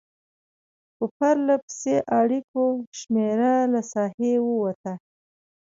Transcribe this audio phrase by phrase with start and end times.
[0.95, 2.63] په پرلپسې اړیکو
[2.99, 4.93] شمېره له ساحې ووته.